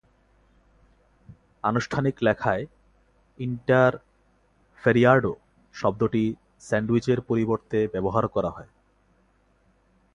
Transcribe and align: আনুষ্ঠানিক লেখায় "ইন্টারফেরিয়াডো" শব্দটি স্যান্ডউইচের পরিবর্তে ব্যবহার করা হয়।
আনুষ্ঠানিক 1.63 2.15
লেখায় 2.21 2.63
"ইন্টারফেরিয়াডো" 3.39 5.33
শব্দটি 5.75 6.23
স্যান্ডউইচের 6.59 7.19
পরিবর্তে 7.21 7.79
ব্যবহার 7.87 8.25
করা 8.27 8.49
হয়। 8.49 8.69